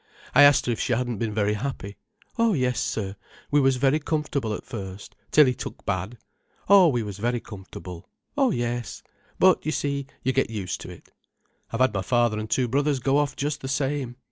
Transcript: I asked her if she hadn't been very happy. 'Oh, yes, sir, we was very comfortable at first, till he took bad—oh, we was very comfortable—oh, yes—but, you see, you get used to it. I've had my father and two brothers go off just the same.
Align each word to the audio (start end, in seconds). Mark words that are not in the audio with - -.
I 0.33 0.41
asked 0.41 0.65
her 0.65 0.71
if 0.71 0.79
she 0.79 0.93
hadn't 0.93 1.19
been 1.19 1.31
very 1.35 1.53
happy. 1.53 1.95
'Oh, 2.39 2.53
yes, 2.53 2.79
sir, 2.79 3.15
we 3.51 3.59
was 3.61 3.75
very 3.75 3.99
comfortable 3.99 4.51
at 4.55 4.65
first, 4.65 5.15
till 5.29 5.45
he 5.45 5.53
took 5.53 5.85
bad—oh, 5.85 6.87
we 6.87 7.03
was 7.03 7.19
very 7.19 7.39
comfortable—oh, 7.39 8.49
yes—but, 8.49 9.63
you 9.63 9.71
see, 9.71 10.07
you 10.23 10.33
get 10.33 10.49
used 10.49 10.81
to 10.81 10.89
it. 10.89 11.11
I've 11.69 11.81
had 11.81 11.93
my 11.93 12.01
father 12.01 12.39
and 12.39 12.49
two 12.49 12.67
brothers 12.67 12.97
go 12.97 13.17
off 13.19 13.35
just 13.35 13.61
the 13.61 13.67
same. 13.67 14.15